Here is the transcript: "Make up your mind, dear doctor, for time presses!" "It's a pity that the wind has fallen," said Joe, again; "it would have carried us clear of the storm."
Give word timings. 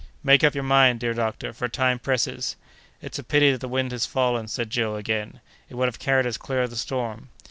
"Make 0.23 0.43
up 0.43 0.55
your 0.55 0.63
mind, 0.63 0.99
dear 0.99 1.13
doctor, 1.13 1.53
for 1.53 1.67
time 1.69 1.99
presses!" 1.99 2.55
"It's 3.03 3.19
a 3.19 3.23
pity 3.23 3.51
that 3.51 3.61
the 3.61 3.67
wind 3.67 3.91
has 3.91 4.07
fallen," 4.07 4.47
said 4.47 4.71
Joe, 4.71 4.95
again; 4.95 5.41
"it 5.69 5.75
would 5.75 5.87
have 5.87 5.99
carried 5.99 6.25
us 6.25 6.37
clear 6.37 6.63
of 6.63 6.71
the 6.71 6.75
storm." 6.75 7.29